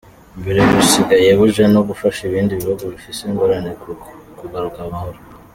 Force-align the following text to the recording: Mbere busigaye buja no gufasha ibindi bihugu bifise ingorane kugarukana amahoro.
Mbere 0.39 0.59
busigaye 0.71 1.29
buja 1.39 1.65
no 1.73 1.81
gufasha 1.89 2.21
ibindi 2.29 2.59
bihugu 2.61 2.83
bifise 2.93 3.21
ingorane 3.29 3.71
kugarukana 4.39 4.87
amahoro. 4.91 5.19